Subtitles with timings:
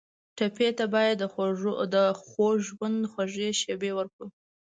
[0.37, 1.15] ټپي ته باید
[1.95, 4.27] د خوږ ژوند خوږې شېبې ورکړو.